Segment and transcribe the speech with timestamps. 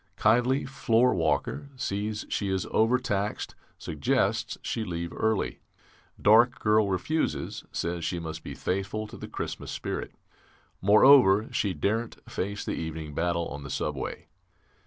[0.17, 5.59] Kindly floorwalker, sees she is overtaxed, suggests she leave early.
[6.19, 10.15] Dark girl refuses; says she must be faithful to the Christmas spirit;
[10.81, 14.25] moreover, she daren't face the evening battle on the subway.